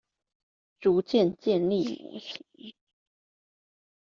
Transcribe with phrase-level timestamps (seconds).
[0.79, 2.73] 逐漸建立模型